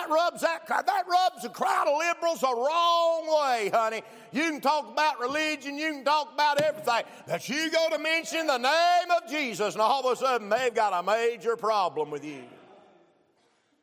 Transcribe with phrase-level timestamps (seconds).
[0.00, 0.66] that rubs that.
[0.68, 4.02] That rubs a crowd of liberals the wrong way, honey.
[4.32, 8.46] You can talk about religion, you can talk about everything, but you go to mention
[8.46, 12.24] the name of Jesus, and all of a sudden they've got a major problem with
[12.24, 12.42] you.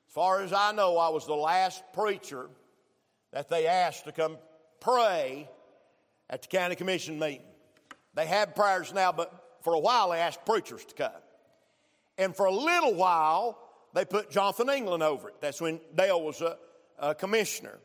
[0.08, 2.50] As far as I know, I was the last preacher
[3.32, 4.38] that they asked to come
[4.80, 5.50] pray
[6.30, 7.42] at the county commission meeting.
[8.16, 9.32] They have prayers now, but
[9.62, 11.22] for a while they asked preachers to come.
[12.18, 13.60] And for a little while,
[13.94, 15.36] they put Jonathan England over it.
[15.42, 16.58] That's when Dale was a,
[17.00, 17.80] a commissioner.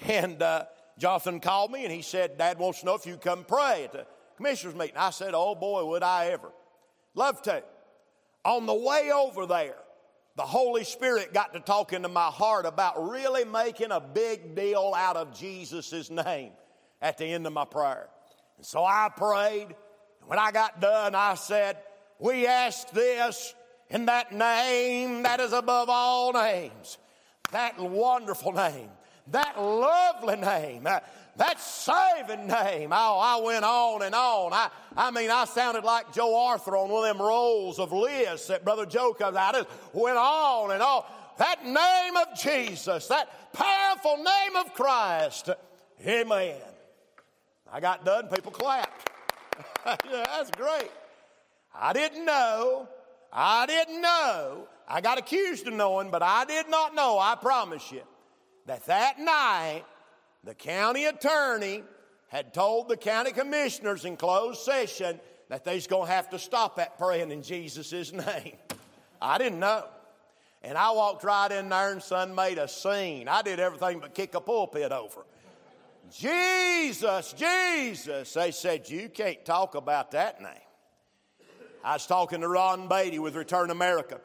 [0.06, 3.44] And uh, Jonathan called me and he said, Dad wants to know if you come
[3.44, 4.06] pray at the
[4.36, 4.96] commissioners meeting.
[4.96, 6.52] I said, Oh boy, would I ever.
[7.14, 7.64] Love to.
[8.44, 9.74] On the way over there,
[10.36, 14.94] the Holy Spirit got to talk into my heart about really making a big deal
[14.96, 16.52] out of Jesus' name
[17.02, 18.08] at the end of my prayer.
[18.56, 19.66] And so I prayed.
[20.20, 21.78] And when I got done, I said,
[22.20, 23.52] We ask this
[23.90, 26.98] in that name that is above all names,
[27.52, 28.90] that wonderful name,
[29.28, 32.90] that lovely name, that, saving name.
[32.92, 34.52] Oh, I went on and on.
[34.52, 38.48] I, I mean, I sounded like Joe Arthur on one of them rolls of lists
[38.48, 39.54] that Brother Joe comes out.
[39.54, 41.04] I went on and on.
[41.38, 45.50] That name of Jesus, that powerful name of Christ.
[46.04, 46.56] Amen.
[47.72, 49.10] I got done, people clapped.
[49.86, 50.90] yeah, That's great.
[51.74, 52.88] I didn't know
[53.32, 54.68] I didn't know.
[54.88, 58.02] I got accused of knowing, but I did not know, I promise you,
[58.66, 59.84] that that night
[60.44, 61.82] the county attorney
[62.28, 66.76] had told the county commissioners in closed session that they's going to have to stop
[66.76, 68.56] that praying in Jesus' name.
[69.20, 69.84] I didn't know.
[70.62, 73.28] And I walked right in there and son made a scene.
[73.28, 75.24] I did everything but kick a pulpit over.
[76.10, 78.32] Jesus, Jesus.
[78.32, 80.52] They said, You can't talk about that name.
[81.84, 84.20] I was talking to Ron Baity with Return America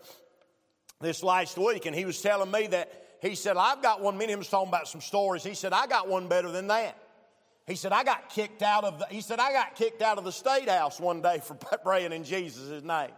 [1.02, 4.18] this last week, and he was telling me that he said, I've got one.
[4.18, 5.44] Me and him was talking about some stories.
[5.44, 6.98] He said, I got one better than that.
[7.66, 10.26] He said, I got kicked out of the, he said, I got kicked out of
[10.26, 11.54] the state house one day for
[11.84, 13.12] praying in Jesus' name.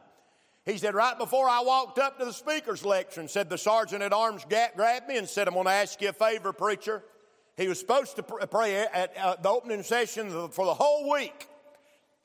[0.66, 4.02] He said, right before I walked up to the speaker's lecture and said, the sergeant
[4.02, 7.03] at arms grabbed me and said, I'm going to ask you a favor, preacher.
[7.56, 11.47] He was supposed to pray at uh, the opening session for the whole week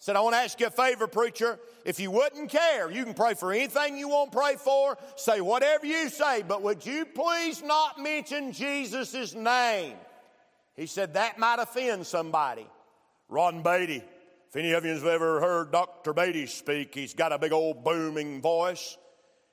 [0.01, 1.59] said, I want to ask you a favor, preacher.
[1.85, 5.43] If you wouldn't care, you can pray for anything you want to pray for, say
[5.43, 9.95] whatever you say, but would you please not mention Jesus' name?
[10.75, 12.67] He said, that might offend somebody.
[13.29, 14.03] Ron Baity,
[14.49, 16.15] if any of you have ever heard Dr.
[16.15, 18.97] Baity speak, he's got a big old booming voice.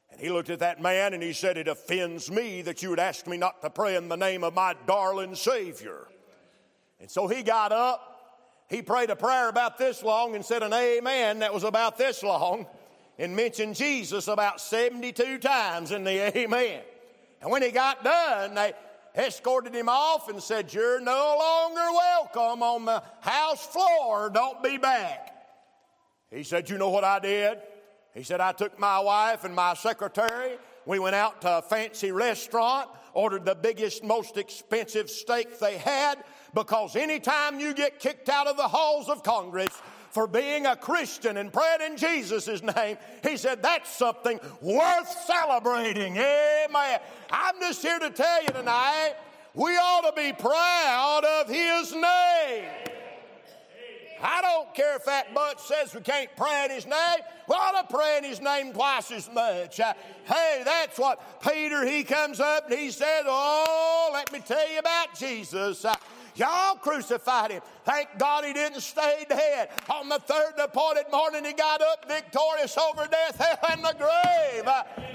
[0.10, 3.00] And he looked at that man and he said, It offends me that you would
[3.00, 6.08] ask me not to pray in the name of my darling Savior.
[7.02, 8.17] And so he got up
[8.70, 12.22] he prayed a prayer about this long and said an amen that was about this
[12.22, 12.68] long
[13.18, 16.82] and mentioned Jesus about 72 times in the amen.
[17.42, 18.74] And when he got done, they
[19.16, 24.30] escorted him off and said, You're no longer welcome on the house floor.
[24.30, 25.34] Don't be back.
[26.30, 27.60] He said, You know what I did?
[28.14, 30.58] He said, I took my wife and my secretary.
[30.86, 36.24] We went out to a fancy restaurant, ordered the biggest, most expensive steak they had,
[36.54, 39.82] because anytime you get kicked out of the halls of Congress,
[40.12, 46.18] for being a Christian and praying in Jesus' name, he said that's something worth celebrating.
[46.18, 47.00] Amen.
[47.30, 49.14] I'm just here to tell you tonight,
[49.54, 52.66] we ought to be proud of his name.
[54.22, 57.20] I don't care if that bunch says we can't pray in his name.
[57.48, 59.80] We ought to pray in his name twice as much.
[59.80, 59.94] Uh,
[60.26, 64.80] hey, that's what Peter, he comes up and he says, Oh, let me tell you
[64.80, 65.86] about Jesus.
[65.86, 65.94] Uh,
[66.38, 67.62] Y'all crucified him.
[67.84, 69.70] Thank God he didn't stay dead.
[69.90, 74.64] On the third appointed morning, he got up victorious over death, hell, and the grave.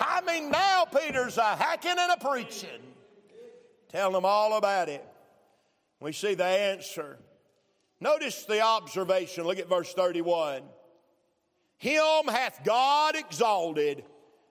[0.01, 2.69] I mean, now Peter's a hacking and a preaching.
[3.89, 5.05] Telling them all about it.
[6.01, 7.19] We see the answer.
[8.01, 9.45] Notice the observation.
[9.45, 10.63] Look at verse 31.
[11.79, 14.05] Him hath God exalted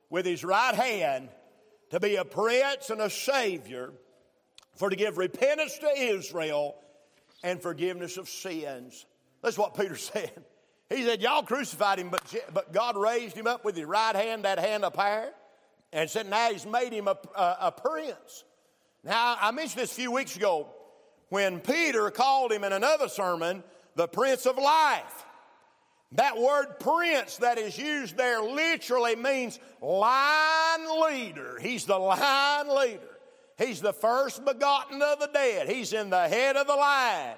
[0.09, 1.29] with his right hand
[1.89, 3.91] to be a prince and a savior
[4.75, 6.75] for to give repentance to Israel
[7.43, 9.05] and forgiveness of sins.
[9.41, 10.31] That's what Peter said.
[10.89, 14.45] He said, Y'all crucified him, but, but God raised him up with his right hand,
[14.45, 15.29] that hand of power,
[15.93, 18.43] and said, Now he's made him a, a, a prince.
[19.03, 20.69] Now, I mentioned this a few weeks ago
[21.29, 23.63] when Peter called him in another sermon
[23.95, 25.25] the Prince of Life.
[26.13, 31.57] That word prince that is used there literally means line leader.
[31.61, 33.10] He's the line leader.
[33.61, 35.69] He's the first begotten of the dead.
[35.69, 37.35] He's in the head of the line.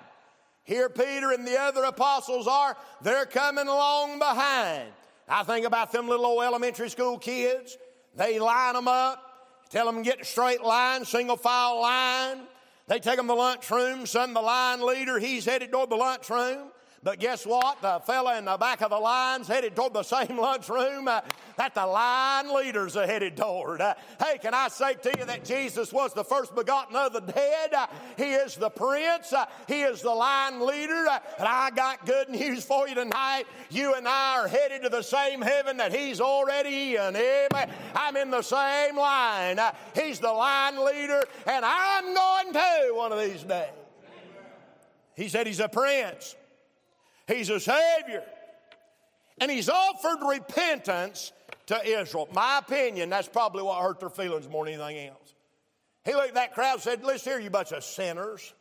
[0.63, 4.89] Here, Peter and the other apostles are, they're coming along behind.
[5.27, 7.77] I think about them little old elementary school kids.
[8.15, 12.43] They line them up, tell them get straight line, single file line.
[12.87, 16.69] They take them to the lunchroom, send the line leader, he's headed toward the lunchroom.
[17.03, 17.81] But guess what?
[17.81, 21.21] The fella in the back of the line's headed toward the same lunchroom uh,
[21.57, 23.81] that the line leaders are headed toward.
[23.81, 27.21] Uh, hey, can I say to you that Jesus was the first begotten of the
[27.21, 27.73] dead?
[27.73, 29.33] Uh, he is the prince.
[29.33, 31.05] Uh, he is the line leader.
[31.38, 33.45] And I got good news for you tonight.
[33.69, 37.15] You and I are headed to the same heaven that he's already in.
[37.15, 37.69] Amen.
[37.95, 39.59] I'm in the same line.
[39.95, 43.69] He's the line leader, and I'm going to one of these days.
[45.15, 46.35] He said he's a prince.
[47.27, 48.23] He's a Savior.
[49.39, 51.31] And He's offered repentance
[51.68, 52.27] to Israel.
[52.33, 55.36] My opinion, that's probably what hurt their feelings more than anything else.
[56.06, 58.54] He looked at that crowd and said, Listen here, you bunch of sinners.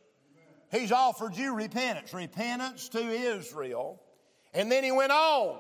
[0.71, 4.01] He's offered you repentance, repentance to Israel.
[4.55, 5.59] And then he went on,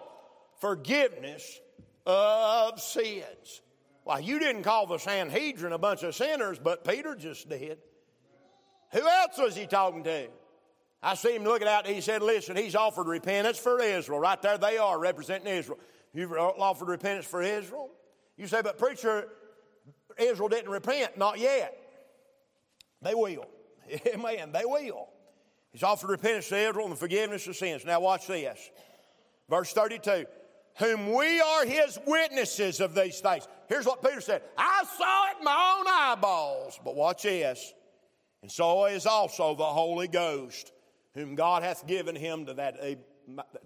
[0.60, 1.60] forgiveness
[2.06, 3.60] of sins.
[4.04, 7.78] Why, you didn't call the Sanhedrin a bunch of sinners, but Peter just did.
[8.92, 10.28] Who else was he talking to?
[11.02, 14.20] I see him looking out he said, Listen, he's offered repentance for Israel.
[14.20, 15.78] Right there they are representing Israel.
[16.14, 17.90] You've offered repentance for Israel?
[18.36, 19.28] You say, But preacher,
[20.18, 21.16] Israel didn't repent.
[21.16, 21.76] Not yet.
[23.00, 23.46] They will.
[24.14, 24.52] Amen.
[24.52, 25.08] They will.
[25.72, 27.84] He's offered repentance to Israel and the forgiveness of sins.
[27.84, 28.70] Now watch this.
[29.48, 30.26] Verse 32.
[30.78, 33.46] Whom we are his witnesses of these things.
[33.68, 34.42] Here's what Peter said.
[34.56, 36.78] I saw it in my own eyeballs.
[36.84, 37.72] But watch this.
[38.42, 40.72] And so is also the Holy Ghost
[41.14, 42.94] whom God hath given him to that eh,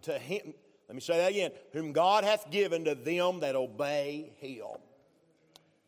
[0.02, 0.54] to him.
[0.88, 1.50] Let me say that again.
[1.72, 4.78] Whom God hath given to them that obey him.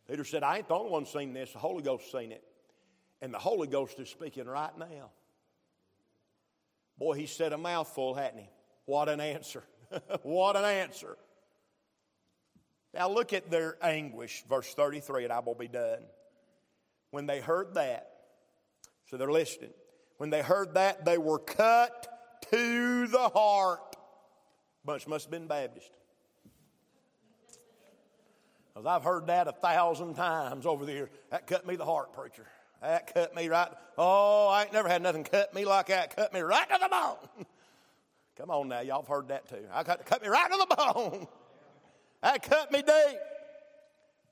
[0.08, 1.52] Peter said, I ain't the only one seen this.
[1.52, 2.42] The Holy Ghost seen it.
[3.20, 5.10] And the Holy Ghost is speaking right now.
[6.98, 8.48] Boy, he said a mouthful, hadn't he?
[8.86, 9.62] What an answer.
[10.22, 11.16] what an answer.
[12.94, 16.00] Now look at their anguish, verse 33, and I will be done.
[17.10, 18.10] When they heard that,
[19.06, 19.70] so they're listening.
[20.16, 22.08] When they heard that, they were cut
[22.50, 23.96] to the heart.
[24.88, 25.90] Bunch must have been Baptist.
[28.72, 31.10] Because I've heard that a thousand times over the years.
[31.30, 32.46] That cut me the heart, preacher.
[32.80, 33.68] That cut me right.
[33.98, 36.16] Oh, I ain't never had nothing cut me like that.
[36.16, 37.46] Cut me right to the bone.
[38.38, 39.62] Come on now, y'all have heard that too.
[39.70, 41.28] I cut, cut me right to the bone.
[42.22, 43.18] That cut me deep.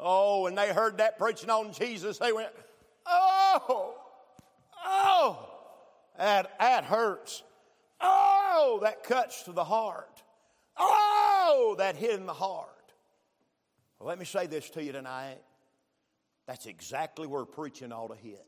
[0.00, 2.48] Oh, when they heard that preaching on Jesus, they went,
[3.04, 3.94] oh,
[4.84, 5.48] oh.
[6.18, 7.42] That, that hurts.
[8.00, 10.22] Oh, that cuts to the heart.
[10.78, 12.68] Oh, that hit in the heart.
[13.98, 15.38] Well, let me say this to you tonight.
[16.46, 18.46] That's exactly where preaching ought to hit.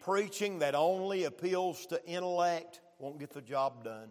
[0.00, 4.10] Preaching that only appeals to intellect won't get the job done.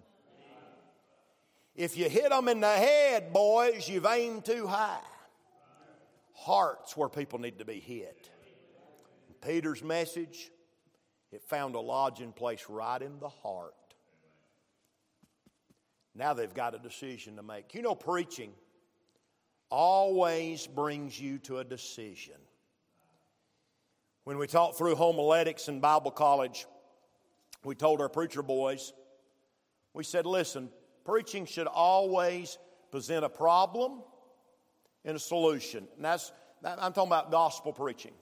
[1.76, 5.02] If you hit them in the head, boys, you've aimed too high.
[6.34, 8.30] Heart's where people need to be hit.
[9.46, 10.52] Peter's message,
[11.32, 13.74] it found a lodging place right in the heart.
[16.16, 17.74] Now they've got a decision to make.
[17.74, 18.52] You know, preaching
[19.70, 22.36] always brings you to a decision.
[24.24, 26.66] When we taught through homiletics in Bible college,
[27.64, 28.94] we told our preacher boys,
[29.94, 30.70] we said, listen,
[31.06, 32.58] preaching should always
[32.92, 34.04] present a problem
[35.04, 35.88] and a solution.
[35.96, 36.32] And that's,
[36.64, 38.14] I'm talking about gospel preaching.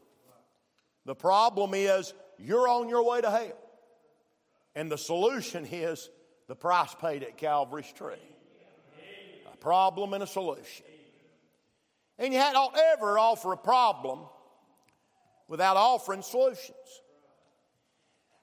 [1.06, 3.58] The problem is you're on your way to hell.
[4.76, 6.10] And the solution is
[6.52, 8.16] the price paid at Calvary's tree.
[9.54, 10.86] A problem and a solution.
[12.20, 14.20] And you don't ever offer a problem
[15.48, 16.76] without offering solutions.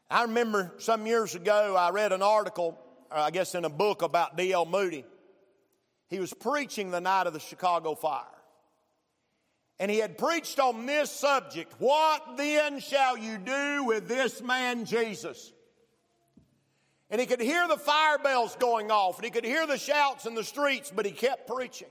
[0.09, 2.79] I remember some years ago, I read an article,
[3.11, 4.65] uh, I guess in a book about D.L.
[4.65, 5.05] Moody.
[6.09, 8.25] He was preaching the night of the Chicago fire.
[9.79, 14.87] And he had preached on this subject What then shall you do with this man
[14.87, 15.53] Jesus?
[17.11, 20.27] And he could hear the fire bells going off and he could hear the shouts
[20.27, 21.89] in the streets, but he kept preaching.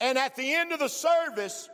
[0.00, 1.70] And at the end of the service,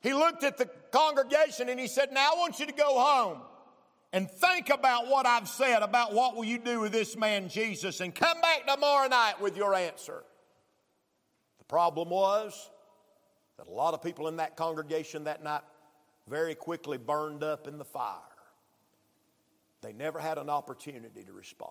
[0.00, 3.38] he looked at the congregation and he said, Now I want you to go home
[4.12, 8.00] and think about what I've said about what will you do with this man Jesus
[8.00, 10.22] and come back tomorrow night with your answer.
[11.58, 12.70] The problem was
[13.56, 15.62] that a lot of people in that congregation that night
[16.28, 18.20] very quickly burned up in the fire.
[19.86, 21.70] They never had an opportunity to respond.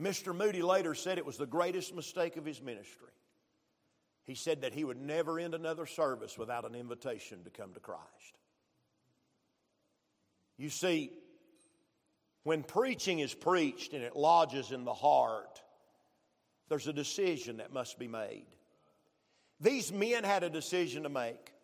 [0.00, 0.32] Mr.
[0.32, 3.08] Moody later said it was the greatest mistake of his ministry.
[4.22, 7.80] He said that he would never end another service without an invitation to come to
[7.80, 8.38] Christ.
[10.56, 11.10] You see,
[12.44, 15.60] when preaching is preached and it lodges in the heart,
[16.68, 18.46] there's a decision that must be made.
[19.60, 21.54] These men had a decision to make.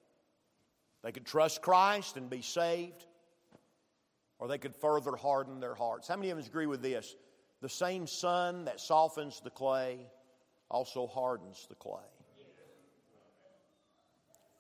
[1.05, 3.07] They could trust Christ and be saved,
[4.39, 6.09] or they could further harden their hearts.
[6.09, 7.17] How many of us agree with this?
[7.61, 10.07] The same sun that softens the clay
[10.71, 12.03] also hardens the clay.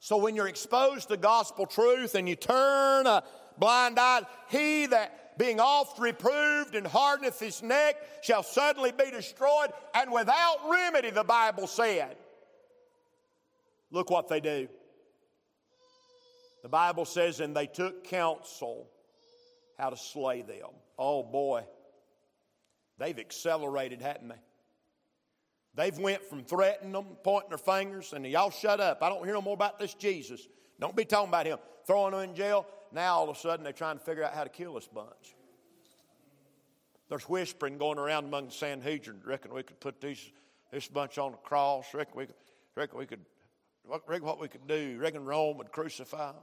[0.00, 3.23] So when you're exposed to gospel truth and you turn a
[3.58, 9.70] blind eye, he that being oft reproved and hardeneth his neck shall suddenly be destroyed,
[9.94, 12.16] and without remedy, the Bible said.
[13.90, 14.68] Look what they do.
[16.62, 18.88] The Bible says, and they took counsel
[19.78, 20.70] how to slay them.
[20.99, 21.64] Oh boy,
[22.99, 24.40] they've accelerated, hadn't they?
[25.75, 29.02] They've went from threatening them, pointing their fingers, and y'all shut up.
[29.02, 30.49] I don't hear no more about this Jesus.
[30.80, 31.58] Don't be talking about him.
[31.87, 32.66] Throwing them in jail.
[32.92, 35.37] Now all of a sudden they're trying to figure out how to kill this bunch.
[37.08, 39.20] There's whispering going around among the Sanhedrin.
[39.25, 40.30] Reckon we could put these,
[40.73, 41.94] this bunch on the cross.
[41.94, 42.26] Reckon we
[42.75, 43.25] reckon we could,
[44.06, 44.99] reckon what we could do.
[44.99, 46.42] Reckon Rome would crucify them.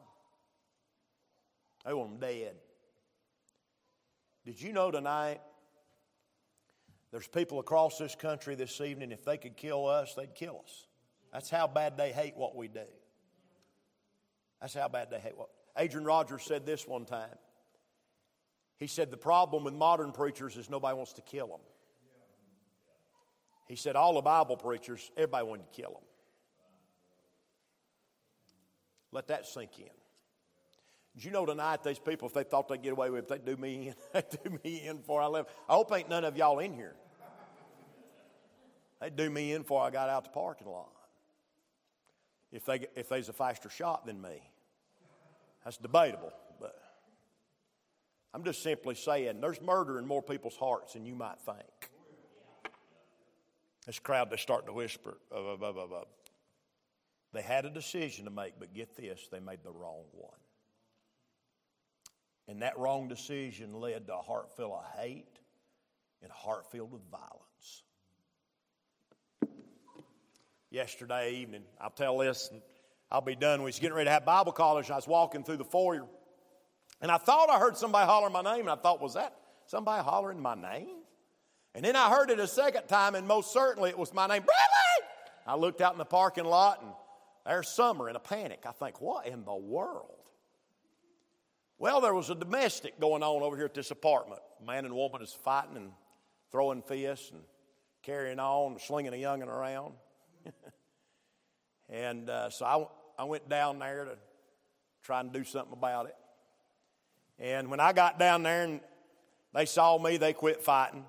[1.85, 2.55] They want them dead.
[4.45, 5.41] Did you know tonight
[7.11, 10.87] there's people across this country this evening, if they could kill us, they'd kill us.
[11.33, 12.85] That's how bad they hate what we do.
[14.61, 15.49] That's how bad they hate what.
[15.77, 17.37] Adrian Rogers said this one time.
[18.77, 21.59] He said, The problem with modern preachers is nobody wants to kill them.
[23.67, 26.03] He said, All the Bible preachers, everybody wanted to kill them.
[29.11, 29.85] Let that sink in.
[31.15, 33.45] Did you know tonight, these people, if they thought they'd get away with it, they'd
[33.45, 33.95] do me in.
[34.13, 35.49] they'd do me in before I left.
[35.69, 36.95] I hope ain't none of y'all in here.
[38.99, 40.91] They'd do me in before I got out the parking lot.
[42.51, 44.41] If, they, if they's a faster shot than me.
[45.63, 46.75] That's debatable, but
[48.33, 51.89] I'm just simply saying there's murder in more people's hearts than you might think.
[53.85, 55.17] This crowd, they start to whisper.
[55.33, 56.03] Uh, uh, uh,
[57.33, 60.37] they had a decision to make, but get this, they made the wrong one.
[62.47, 65.39] And that wrong decision led to a heart full of hate
[66.21, 67.83] and a heart filled with violence.
[70.69, 72.61] Yesterday evening, I'll tell this, and
[73.09, 73.61] I'll be done.
[73.61, 76.05] We was getting ready to have Bible college, and I was walking through the foyer,
[77.01, 79.35] and I thought I heard somebody holler my name, and I thought, was that
[79.67, 80.97] somebody hollering my name?
[81.73, 84.43] And then I heard it a second time, and most certainly it was my name,
[84.43, 85.09] Bradley!
[85.47, 86.91] I looked out in the parking lot, and
[87.45, 88.63] there's Summer in a panic.
[88.65, 90.11] I think, what in the world?
[91.77, 94.41] Well, there was a domestic going on over here at this apartment.
[94.65, 95.91] Man and woman is fighting and
[96.51, 97.41] throwing fists and
[98.01, 99.93] carrying on, and slinging a youngin' around.
[101.89, 104.17] and uh, so I, I went down there to
[105.03, 106.15] try and do something about it.
[107.39, 108.79] And when I got down there and
[109.53, 111.05] they saw me, they quit fighting.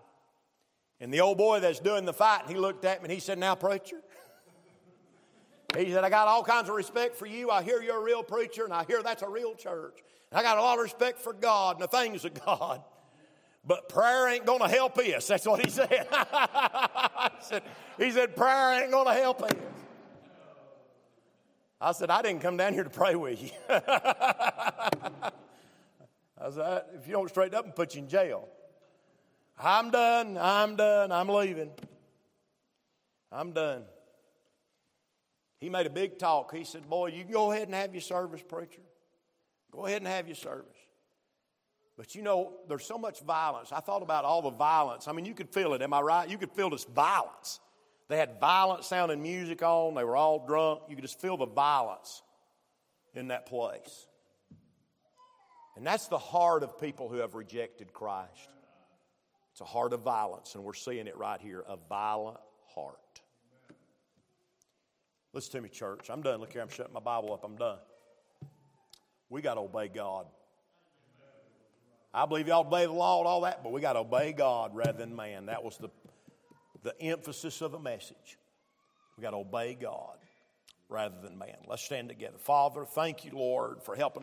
[0.98, 3.38] And the old boy that's doing the fighting, he looked at me and he said,
[3.38, 4.00] Now, preacher.
[5.74, 7.50] He said, I got all kinds of respect for you.
[7.50, 9.98] I hear you're a real preacher, and I hear that's a real church.
[10.30, 12.82] And I got a lot of respect for God and the things of God.
[13.64, 15.26] But prayer ain't going to help us.
[15.26, 15.88] That's what he said.
[15.90, 17.62] he said.
[17.98, 19.52] He said, prayer ain't going to help us.
[21.80, 23.50] I said, I didn't come down here to pray with you.
[23.68, 25.30] I
[26.50, 28.48] said, if you don't straighten up and put you in jail.
[29.58, 30.38] I'm done.
[30.38, 31.10] I'm done.
[31.12, 31.70] I'm leaving.
[33.32, 33.84] I'm done.
[35.58, 36.54] He made a big talk.
[36.54, 38.82] He said, Boy, you can go ahead and have your service, preacher.
[39.70, 40.76] Go ahead and have your service.
[41.96, 43.72] But you know, there's so much violence.
[43.72, 45.08] I thought about all the violence.
[45.08, 46.28] I mean, you could feel it, am I right?
[46.28, 47.60] You could feel this violence.
[48.08, 50.82] They had violent sounding music on, they were all drunk.
[50.88, 52.22] You could just feel the violence
[53.14, 54.06] in that place.
[55.76, 58.48] And that's the heart of people who have rejected Christ.
[59.52, 62.38] It's a heart of violence, and we're seeing it right here a violent
[62.74, 62.98] heart.
[65.36, 66.08] Listen to me, church.
[66.08, 66.40] I'm done.
[66.40, 67.44] Look here, I'm shutting my Bible up.
[67.44, 67.76] I'm done.
[69.28, 70.24] We got to obey God.
[72.14, 74.74] I believe y'all obey the law and all that, but we got to obey God
[74.74, 75.44] rather than man.
[75.44, 75.90] That was the,
[76.82, 78.38] the emphasis of the message.
[79.18, 80.16] We got to obey God
[80.88, 81.56] rather than man.
[81.68, 82.38] Let's stand together.
[82.38, 84.14] Father, thank you, Lord, for helping us.